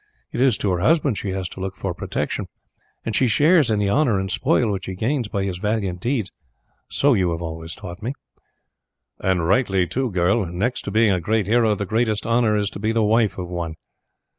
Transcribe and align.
It 0.31 0.41
is 0.41 0.57
to 0.57 0.71
her 0.71 0.79
husband 0.79 1.15
she 1.19 1.29
has 1.29 1.47
to 1.49 1.59
look 1.59 1.75
for 1.75 1.93
protection, 1.93 2.47
and 3.05 3.15
she 3.15 3.27
shares 3.27 3.69
in 3.69 3.77
the 3.77 3.91
honour 3.91 4.17
and 4.19 4.31
spoil 4.31 4.71
which 4.71 4.87
he 4.87 4.95
gains 4.95 5.27
by 5.27 5.43
his 5.43 5.59
valiant 5.59 5.99
deeds, 6.01 6.31
so 6.89 7.13
you 7.13 7.29
have 7.29 7.41
always 7.43 7.75
taught 7.75 8.01
me." 8.01 8.15
"And 9.19 9.45
rightly 9.47 9.85
too, 9.85 10.09
girl. 10.09 10.43
Next 10.47 10.81
to 10.85 10.91
being 10.91 11.11
a 11.11 11.21
great 11.21 11.45
hero, 11.45 11.75
the 11.75 11.85
greatest 11.85 12.25
honour 12.25 12.55
is 12.57 12.71
to 12.71 12.79
be 12.79 12.91
the 12.91 13.03
wife 13.03 13.37
of 13.37 13.47
one. 13.47 13.75